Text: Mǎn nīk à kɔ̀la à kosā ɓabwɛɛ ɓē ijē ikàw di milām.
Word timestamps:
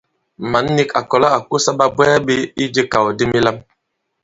Mǎn 0.51 0.65
nīk 0.75 0.89
à 0.99 1.01
kɔ̀la 1.09 1.27
à 1.37 1.39
kosā 1.47 1.71
ɓabwɛɛ 1.79 2.13
ɓē 2.25 2.35
ijē 2.63 2.81
ikàw 2.87 3.05
di 3.17 3.25
milām. 3.33 3.57